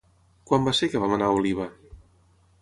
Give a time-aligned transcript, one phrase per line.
[0.51, 1.69] Quan va ser que vam anar a Oliva?